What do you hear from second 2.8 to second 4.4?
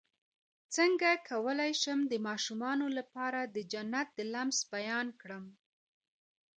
لپاره د جنت د